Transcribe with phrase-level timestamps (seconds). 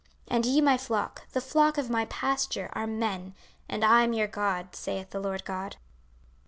[0.31, 3.35] 26:034:031 And ye my flock, the flock of my pasture, are men,
[3.69, 5.75] and I am your God, saith the Lord GOD.